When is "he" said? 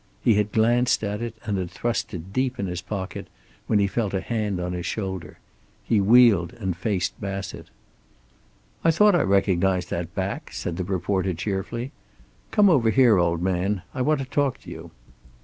0.23-0.33, 3.77-3.85, 5.83-6.01